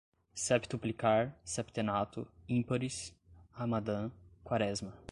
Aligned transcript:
septuplicar, 0.33 1.35
septenato, 1.43 2.27
ímpares, 2.49 3.13
Ramadã, 3.55 4.09
quaresma 4.43 4.91